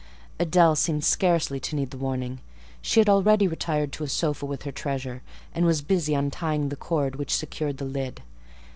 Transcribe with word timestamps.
Adèle 0.39 0.75
seemed 0.75 1.05
scarcely 1.05 1.59
to 1.59 1.75
need 1.75 1.91
the 1.91 1.97
warning; 1.99 2.39
she 2.81 2.99
had 2.99 3.07
already 3.07 3.47
retired 3.47 3.91
to 3.91 4.03
a 4.03 4.07
sofa 4.07 4.47
with 4.47 4.63
her 4.63 4.71
treasure, 4.71 5.21
and 5.53 5.63
was 5.63 5.83
busy 5.83 6.15
untying 6.15 6.69
the 6.69 6.75
cord 6.75 7.17
which 7.17 7.35
secured 7.37 7.77
the 7.77 7.85
lid. 7.85 8.23